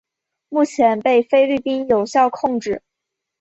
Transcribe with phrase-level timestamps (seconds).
[0.49, 2.81] 目前被菲律宾有效控制。